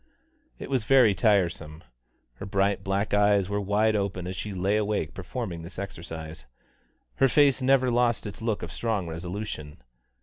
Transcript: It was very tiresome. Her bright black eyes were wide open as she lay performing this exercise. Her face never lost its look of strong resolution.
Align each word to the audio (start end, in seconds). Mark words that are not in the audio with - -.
It 0.57 0.71
was 0.71 0.83
very 0.83 1.13
tiresome. 1.13 1.83
Her 2.37 2.45
bright 2.47 2.83
black 2.83 3.13
eyes 3.13 3.49
were 3.49 3.61
wide 3.61 3.95
open 3.95 4.25
as 4.25 4.35
she 4.35 4.51
lay 4.51 5.05
performing 5.05 5.61
this 5.61 5.77
exercise. 5.77 6.47
Her 7.17 7.27
face 7.27 7.61
never 7.61 7.91
lost 7.91 8.25
its 8.25 8.41
look 8.41 8.63
of 8.63 8.71
strong 8.71 9.07
resolution. 9.07 9.77